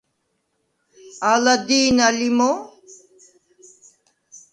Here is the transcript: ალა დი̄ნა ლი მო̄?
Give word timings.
ალა 1.31 1.55
დი̄ნა 1.67 2.07
ლი 2.17 2.29
მო̄? 2.37 2.55